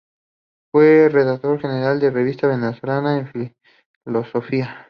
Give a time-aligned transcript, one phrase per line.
[0.71, 3.51] Fue redactor general de la Revista Venezolana de
[4.03, 4.79] Filosofía.